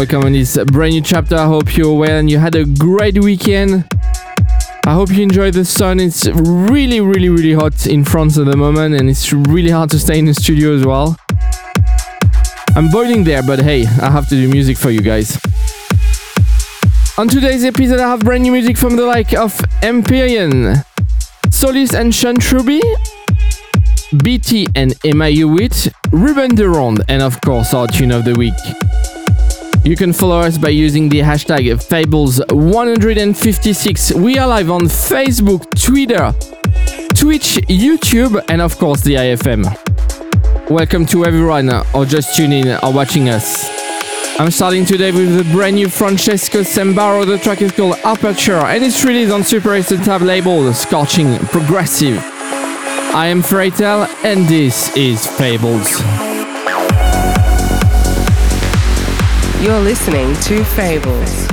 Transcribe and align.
Welcome 0.00 0.24
on 0.24 0.32
this 0.32 0.56
brand 0.64 0.94
new 0.94 1.02
chapter. 1.02 1.36
I 1.36 1.44
hope 1.44 1.76
you're 1.76 1.92
well 1.92 2.18
and 2.18 2.30
you 2.30 2.38
had 2.38 2.54
a 2.54 2.64
great 2.64 3.22
weekend. 3.22 3.86
I 4.86 4.94
hope 4.94 5.10
you 5.10 5.22
enjoyed 5.22 5.52
the 5.52 5.66
sun. 5.66 6.00
It's 6.00 6.26
really, 6.26 7.02
really, 7.02 7.28
really 7.28 7.52
hot 7.52 7.86
in 7.86 8.06
France 8.06 8.38
at 8.38 8.46
the 8.46 8.56
moment 8.56 8.94
and 8.94 9.10
it's 9.10 9.30
really 9.30 9.68
hard 9.68 9.90
to 9.90 9.98
stay 9.98 10.18
in 10.18 10.24
the 10.24 10.32
studio 10.32 10.74
as 10.74 10.86
well. 10.86 11.18
I'm 12.74 12.88
boiling 12.88 13.24
there, 13.24 13.42
but 13.42 13.58
hey, 13.58 13.82
I 13.82 14.10
have 14.10 14.26
to 14.30 14.36
do 14.36 14.48
music 14.48 14.78
for 14.78 14.90
you 14.90 15.02
guys. 15.02 15.38
On 17.18 17.28
today's 17.28 17.62
episode, 17.62 18.00
I 18.00 18.08
have 18.08 18.20
brand 18.20 18.44
new 18.44 18.52
music 18.52 18.78
from 18.78 18.96
the 18.96 19.04
like 19.04 19.34
of 19.34 19.54
Empirian, 19.82 20.82
Solis 21.50 21.92
and 21.92 22.14
Sean 22.14 22.36
Truby, 22.36 22.80
BT 24.22 24.66
and 24.74 24.94
Emma 25.04 25.28
Hewitt, 25.28 25.88
Ruben 26.10 26.54
de 26.54 26.66
Ronde, 26.66 27.04
and 27.06 27.20
of 27.20 27.38
course 27.42 27.74
our 27.74 27.86
tune 27.86 28.12
of 28.12 28.24
the 28.24 28.32
week. 28.32 28.89
You 29.82 29.96
can 29.96 30.12
follow 30.12 30.40
us 30.40 30.58
by 30.58 30.68
using 30.68 31.08
the 31.08 31.20
hashtag 31.20 31.64
Fables156. 31.64 34.20
We 34.20 34.36
are 34.36 34.46
live 34.46 34.70
on 34.70 34.82
Facebook, 34.82 35.62
Twitter, 35.82 36.34
Twitch, 37.14 37.56
YouTube, 37.66 38.44
and 38.50 38.60
of 38.60 38.76
course 38.76 39.00
the 39.00 39.14
IFM. 39.14 39.64
Welcome 40.70 41.06
to 41.06 41.24
everyone, 41.24 41.70
uh, 41.70 41.82
or 41.94 42.04
just 42.04 42.36
tuning 42.36 42.66
in 42.66 42.78
or 42.82 42.92
watching 42.92 43.30
us. 43.30 43.70
I'm 44.38 44.50
starting 44.50 44.84
today 44.84 45.12
with 45.12 45.38
the 45.38 45.44
brand 45.50 45.76
new 45.76 45.88
Francesco 45.88 46.60
Sambero. 46.60 47.24
The 47.24 47.38
track 47.38 47.62
is 47.62 47.72
called 47.72 47.96
Aperture 48.04 48.56
and 48.56 48.84
it's 48.84 49.02
released 49.02 49.32
on 49.32 49.44
Super 49.44 49.72
8 49.72 49.86
tab 50.04 50.20
label, 50.20 50.74
Scorching 50.74 51.38
Progressive. 51.46 52.18
I 52.18 53.28
am 53.28 53.40
Ferry 53.42 53.70
Tayle 53.70 54.06
and 54.24 54.46
this 54.46 54.94
is 54.94 55.26
Fables. 55.26 56.19
You're 59.62 59.78
listening 59.78 60.34
to 60.44 60.64
Fables 60.64 61.46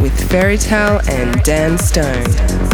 with 0.00 0.30
Ferry 0.30 0.56
Tayle 0.56 0.98
and 1.10 1.42
Dan 1.42 1.76
Stone. 1.76 2.69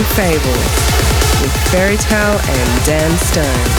Fable 0.00 0.38
with 1.42 1.52
Ferry 1.70 1.98
Tayle 1.98 2.40
and 2.40 2.84
Dan 2.86 3.18
Stone. 3.18 3.71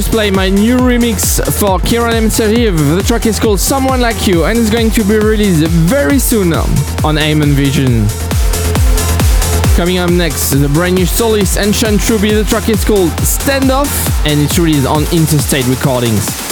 Just 0.00 0.12
played 0.12 0.34
my 0.34 0.48
new 0.48 0.78
remix 0.78 1.44
for 1.58 1.78
Kiran 1.78 2.14
M. 2.14 2.28
The 2.96 3.04
track 3.06 3.26
is 3.26 3.38
called 3.38 3.60
Someone 3.60 4.00
Like 4.00 4.26
You 4.26 4.44
and 4.46 4.58
it's 4.58 4.70
going 4.70 4.90
to 4.92 5.04
be 5.04 5.18
released 5.18 5.66
very 5.66 6.18
soon 6.18 6.54
on 6.54 7.18
Amon 7.18 7.50
Vision. 7.50 8.06
Coming 9.76 9.98
up 9.98 10.08
next, 10.08 10.52
the 10.52 10.70
brand 10.72 10.94
new 10.94 11.04
Solis 11.04 11.58
and 11.58 11.76
Sean 11.76 11.98
Truby. 11.98 12.32
The 12.32 12.44
track 12.44 12.70
is 12.70 12.82
called 12.82 13.10
Standoff 13.20 13.90
and 14.24 14.40
it's 14.40 14.58
released 14.58 14.86
on 14.86 15.02
Interstate 15.12 15.66
Recordings. 15.66 16.49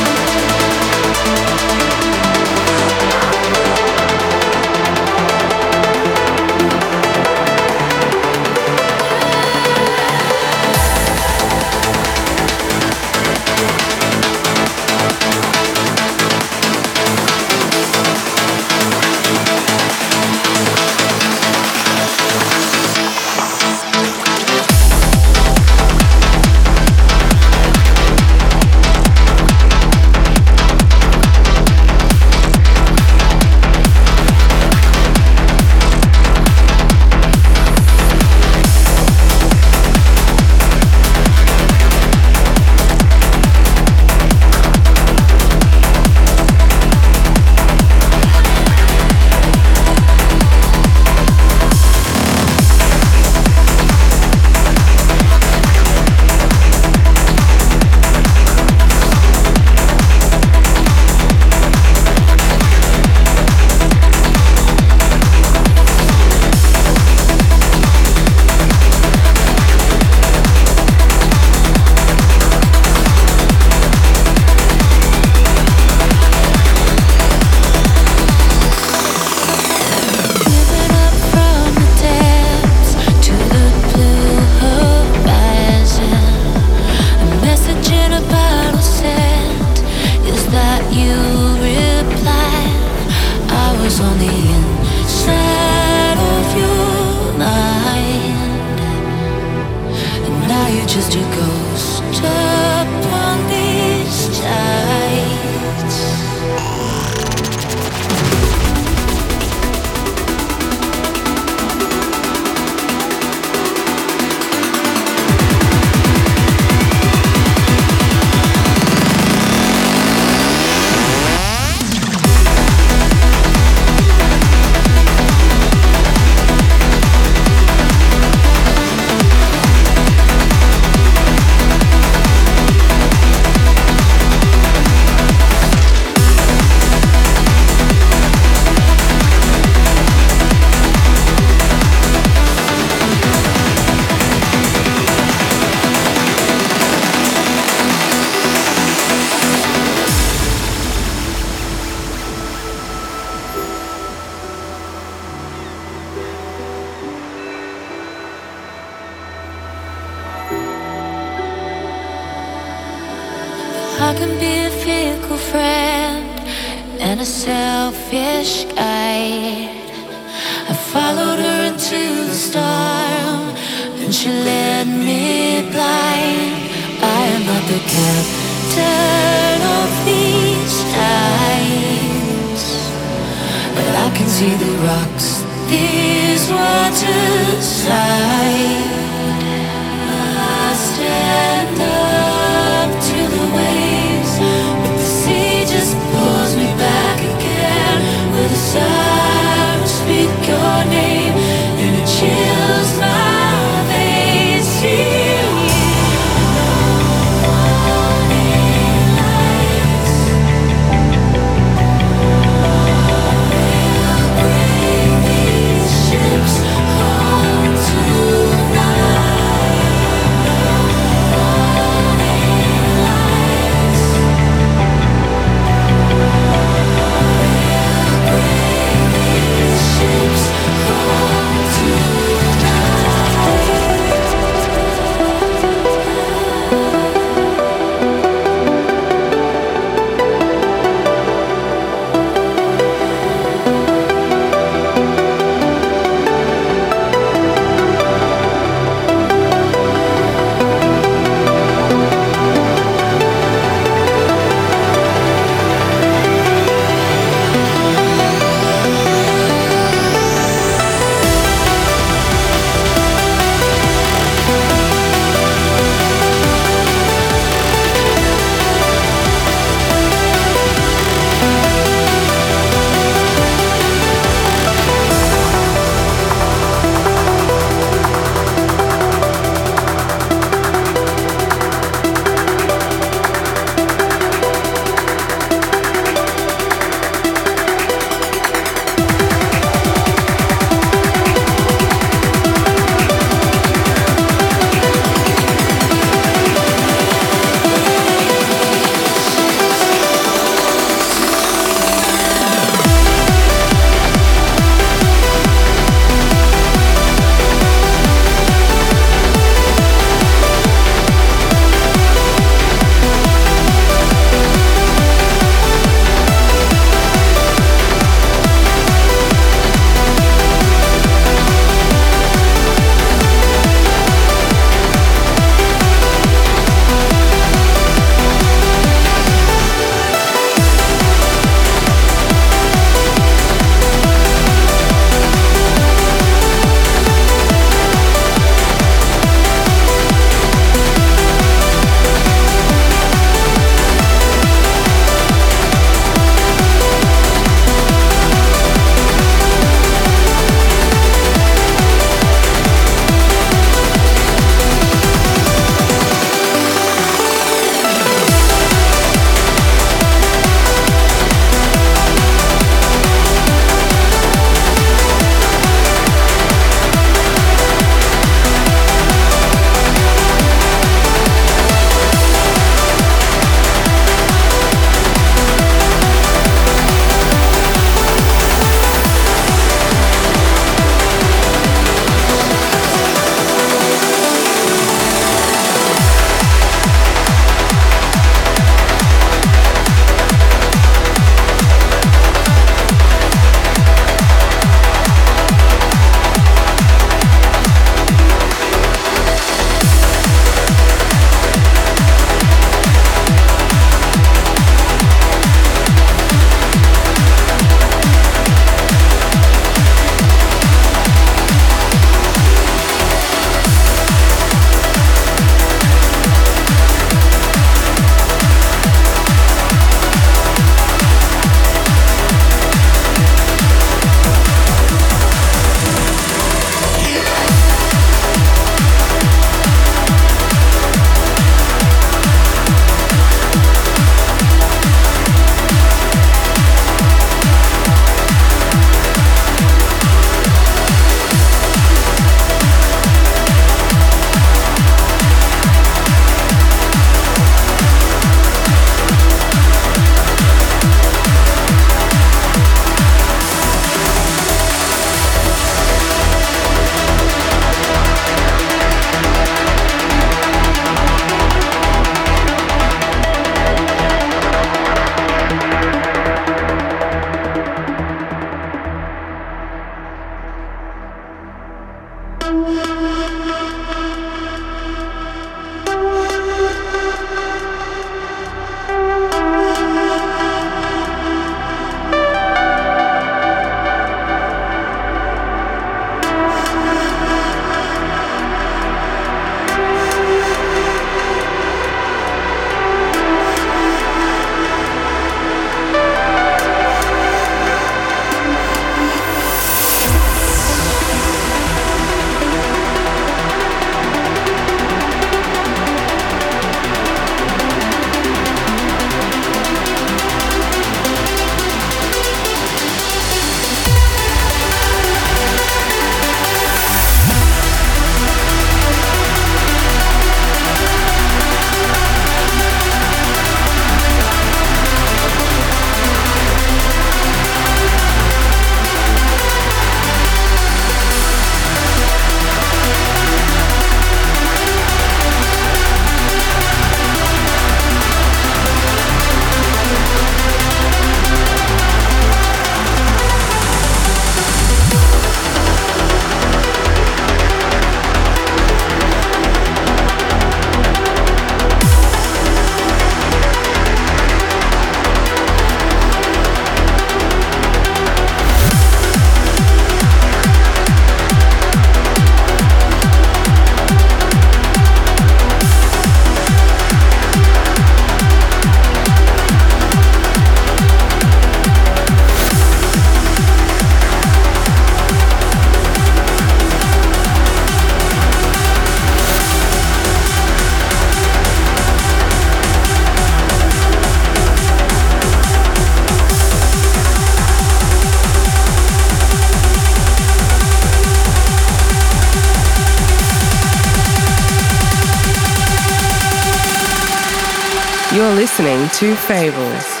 To 599.00 599.14
Fables 599.14 600.00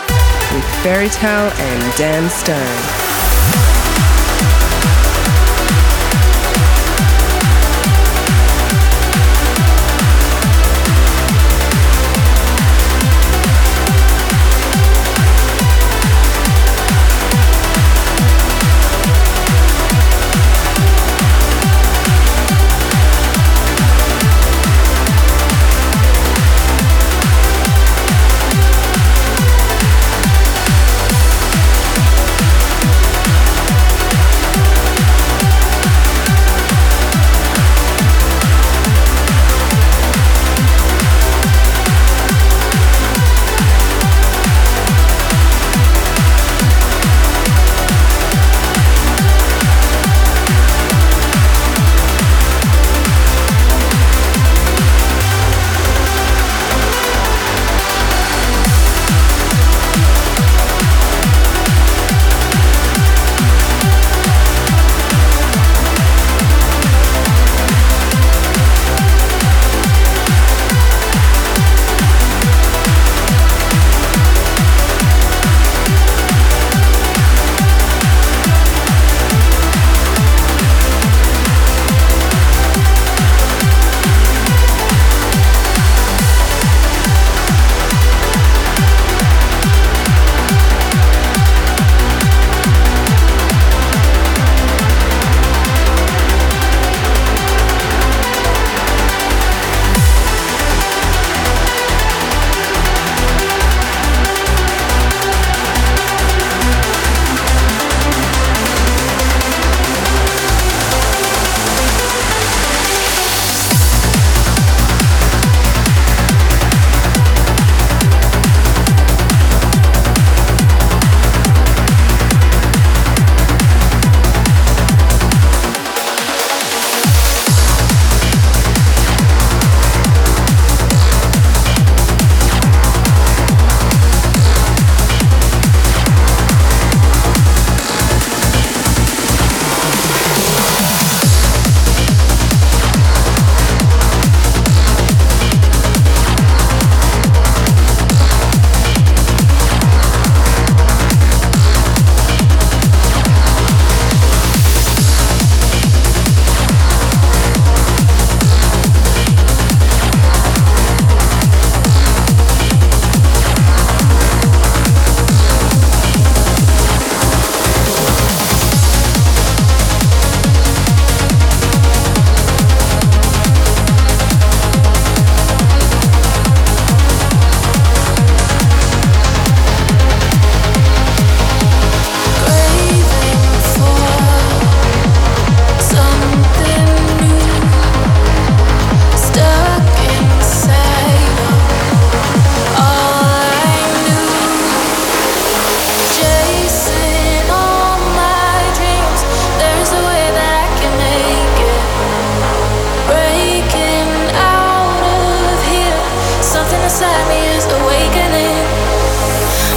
with 0.54 0.64
Ferry 0.82 1.10
Tayle 1.10 1.52
and 1.52 1.98
Dan 1.98 2.30
Stone. 2.30 3.05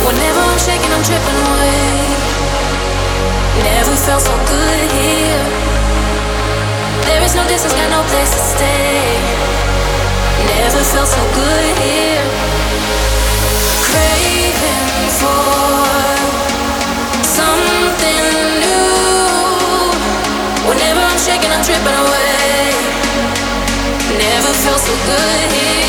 Whenever 0.09 0.41
I'm 0.41 0.57
shaking, 0.57 0.89
I'm 0.89 1.03
tripping 1.05 1.37
away. 1.45 1.85
Never 3.61 3.93
felt 3.93 4.25
so 4.25 4.33
good 4.49 4.89
here. 4.97 5.45
There 7.05 7.21
is 7.21 7.35
no 7.35 7.45
distance, 7.45 7.73
got 7.77 7.91
no 7.93 8.01
place 8.09 8.33
to 8.33 8.41
stay. 8.41 9.21
Never 10.49 10.81
felt 10.81 11.09
so 11.13 11.21
good 11.37 11.77
here. 11.85 12.25
Craving 13.85 15.13
for 15.21 16.01
something 17.21 18.25
new. 18.65 19.93
Whenever 20.65 21.01
I'm 21.05 21.19
shaking, 21.21 21.51
I'm 21.53 21.61
tripping 21.61 21.97
away. 22.05 22.73
Never 24.17 24.53
felt 24.57 24.81
so 24.81 24.93
good 25.05 25.51
here. 25.53 25.88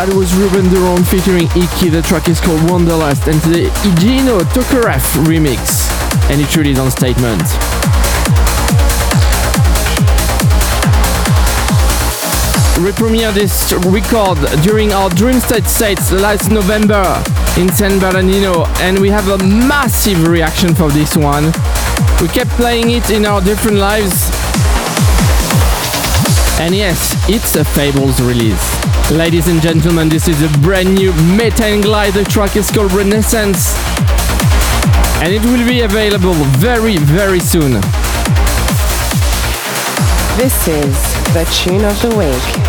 That 0.00 0.14
was 0.14 0.32
Ruben 0.32 0.66
de 0.72 0.80
Ronde 0.80 1.06
featuring 1.06 1.44
EKE. 1.52 1.90
The 1.90 2.00
track 2.00 2.26
is 2.30 2.40
called 2.40 2.58
Wanderlust 2.70 3.28
and 3.28 3.36
the 3.42 3.68
Eugenio 3.84 4.40
Tokarev 4.56 5.04
remix. 5.28 5.60
And 6.32 6.40
it 6.40 6.56
really 6.56 6.70
is 6.70 6.78
on 6.78 6.90
statement. 6.90 7.44
We 12.80 12.96
premiered 12.96 13.34
this 13.34 13.74
record 13.92 14.40
during 14.64 14.94
our 14.94 15.10
Dream 15.10 15.38
State 15.38 15.66
sets 15.66 16.10
last 16.12 16.50
November 16.50 17.04
in 17.60 17.68
San 17.68 18.00
Bernardino 18.00 18.64
and 18.80 18.98
we 18.98 19.10
have 19.10 19.28
a 19.28 19.36
massive 19.44 20.26
reaction 20.26 20.74
for 20.74 20.88
this 20.88 21.14
one. 21.14 21.52
We 22.24 22.28
kept 22.32 22.48
playing 22.56 22.88
it 22.88 23.10
in 23.10 23.26
our 23.26 23.42
different 23.42 23.76
lives 23.76 24.32
and 26.58 26.74
yes, 26.74 27.12
it's 27.28 27.56
a 27.56 27.64
Fables 27.66 28.18
release. 28.22 28.79
Ladies 29.10 29.48
and 29.48 29.60
gentlemen, 29.60 30.08
this 30.08 30.28
is 30.28 30.40
a 30.40 30.58
brand 30.60 30.94
new 30.94 31.12
Metta 31.36 31.64
and 31.64 31.82
Glyde. 31.82 32.12
The 32.12 32.22
track 32.22 32.54
is 32.54 32.70
called 32.70 32.92
Renaissance. 32.92 33.74
And 35.20 35.32
it 35.32 35.42
will 35.42 35.66
be 35.66 35.80
available 35.80 36.32
very, 36.60 36.96
very 36.96 37.40
soon. 37.40 37.72
This 40.36 40.68
is 40.68 40.94
the 41.34 41.44
tune 41.52 41.84
of 41.84 42.00
the 42.00 42.16
week. 42.16 42.59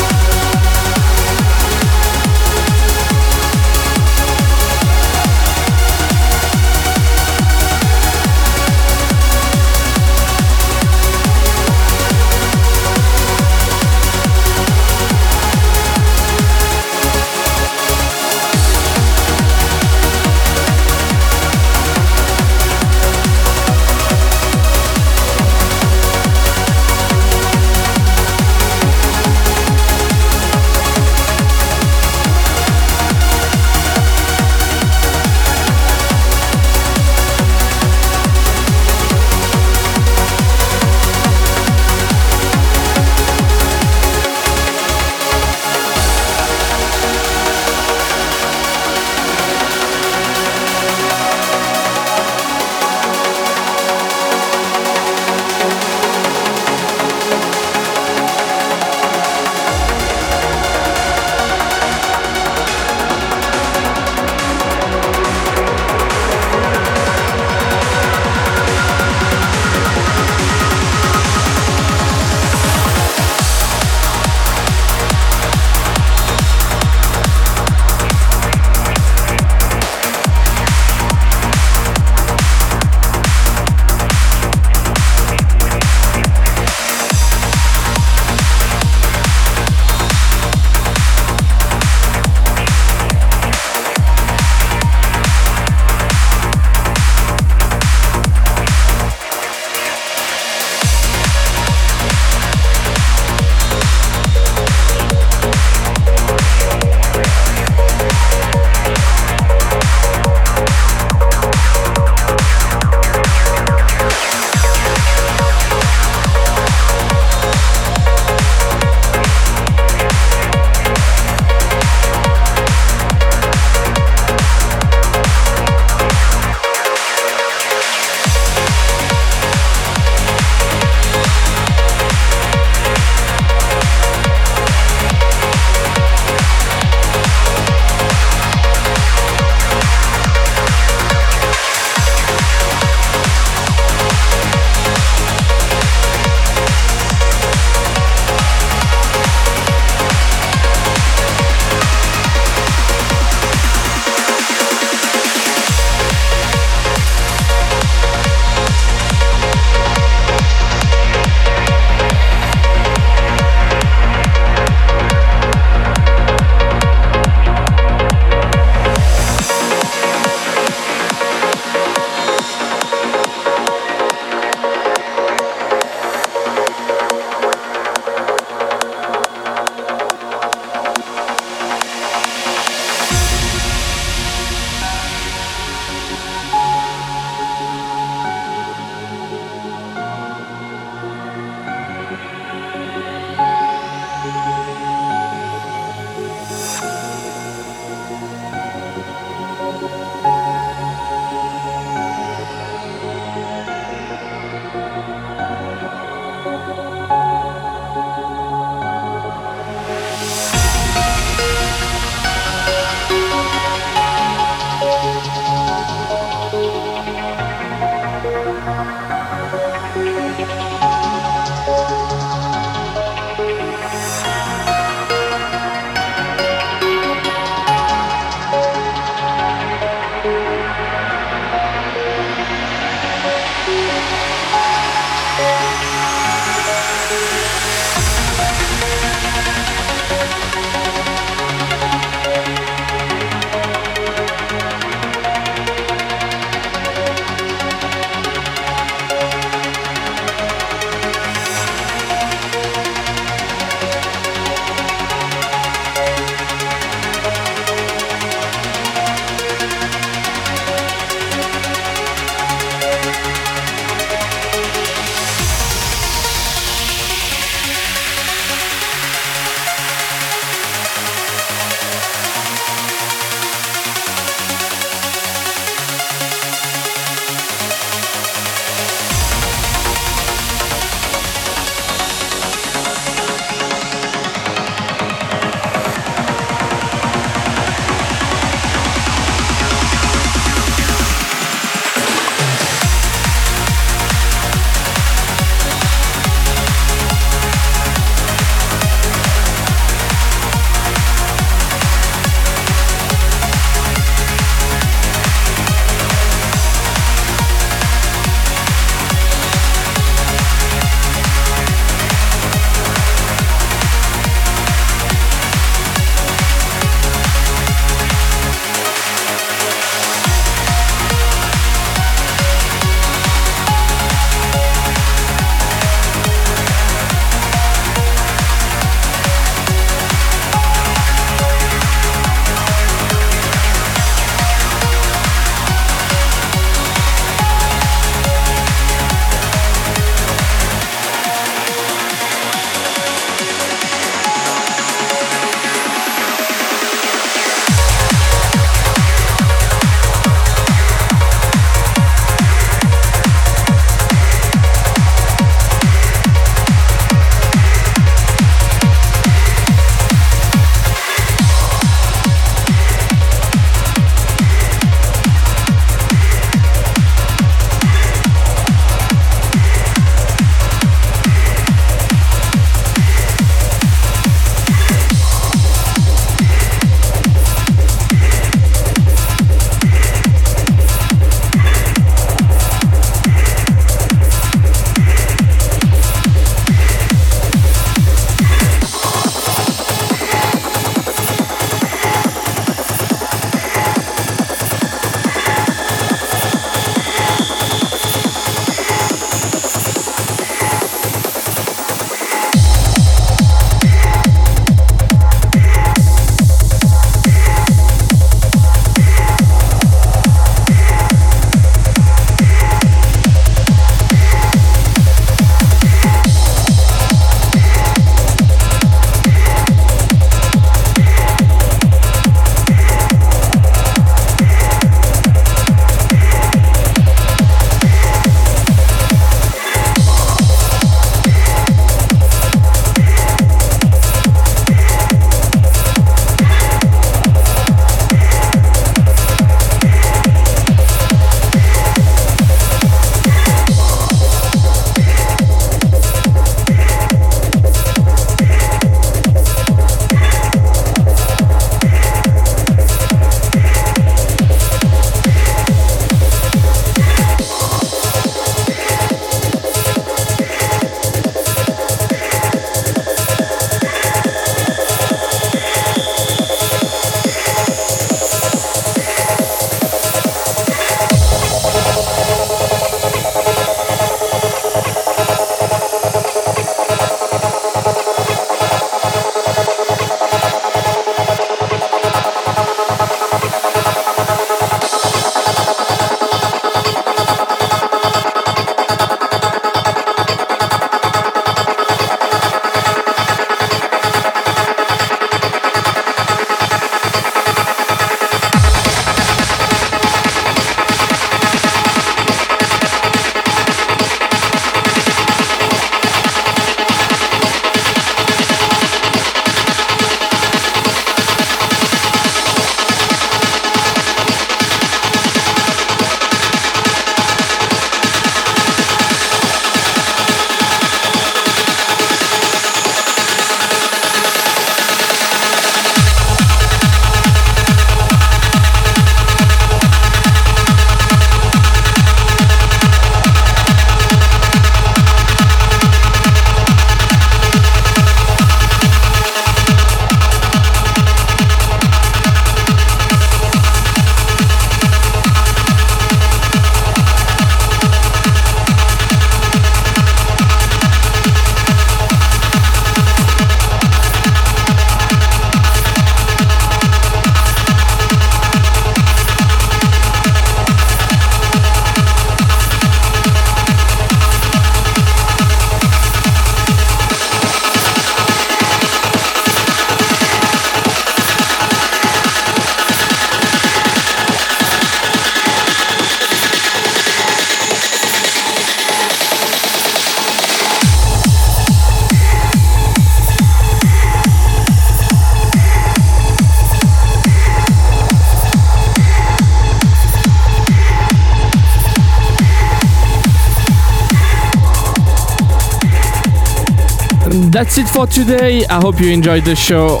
That's 597.56 597.78
it 597.78 597.88
for 597.88 598.06
today. 598.06 598.66
I 598.66 598.74
hope 598.82 599.00
you 599.00 599.10
enjoyed 599.10 599.46
the 599.46 599.56
show. 599.56 600.00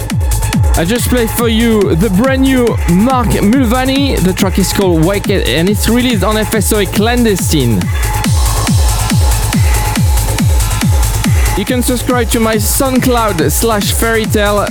I 0.74 0.84
just 0.84 1.08
played 1.08 1.30
for 1.30 1.48
you 1.48 1.94
the 1.94 2.10
brand 2.10 2.42
new 2.42 2.66
Mark 2.94 3.28
Mulvaney. 3.42 4.16
The 4.16 4.34
track 4.34 4.58
is 4.58 4.74
called 4.74 5.06
Whacked 5.06 5.30
and 5.30 5.66
it's 5.70 5.88
released 5.88 6.22
on 6.22 6.34
FSOE 6.34 6.84
Clandestine. 6.92 7.76
You 11.58 11.64
can 11.64 11.82
subscribe 11.82 12.28
to 12.32 12.40
my 12.40 12.56
SoundCloud 12.56 13.50
slash 13.50 13.90
ferrytayle 13.90 14.66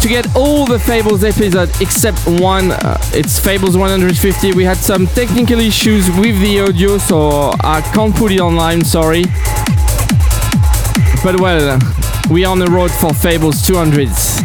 to 0.00 0.08
get 0.08 0.34
all 0.34 0.64
the 0.64 0.78
Fables 0.78 1.22
episodes 1.22 1.78
except 1.82 2.26
one. 2.40 2.70
Uh, 2.70 2.96
it's 3.12 3.38
Fables 3.38 3.76
150. 3.76 4.52
We 4.52 4.64
had 4.64 4.78
some 4.78 5.06
technical 5.08 5.60
issues 5.60 6.08
with 6.12 6.40
the 6.40 6.60
audio, 6.60 6.96
so 6.96 7.52
I 7.60 7.82
can't 7.92 8.16
put 8.16 8.32
it 8.32 8.40
online, 8.40 8.82
sorry. 8.86 9.24
But 11.24 11.40
well, 11.40 11.78
we 12.30 12.44
are 12.44 12.52
on 12.52 12.58
the 12.58 12.66
road 12.66 12.90
for 12.90 13.14
Fables 13.14 13.62
200s. 13.62 14.42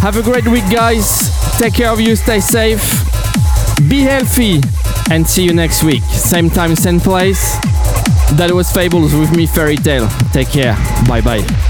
Have 0.00 0.16
a 0.16 0.22
great 0.22 0.46
week, 0.46 0.62
guys. 0.70 1.32
Take 1.58 1.74
care 1.74 1.90
of 1.90 2.00
you, 2.00 2.14
stay 2.14 2.38
safe, 2.38 2.80
be 3.88 4.02
healthy, 4.02 4.60
and 5.10 5.26
see 5.26 5.42
you 5.42 5.52
next 5.52 5.82
week. 5.82 6.04
Same 6.04 6.48
time, 6.48 6.76
same 6.76 7.00
place. 7.00 7.56
That 8.34 8.52
was 8.54 8.70
Fables 8.70 9.12
with 9.12 9.34
me, 9.36 9.46
Ferry 9.46 9.76
Tayle. 9.76 10.08
Take 10.32 10.50
care. 10.50 10.76
Bye 11.08 11.22
bye. 11.22 11.65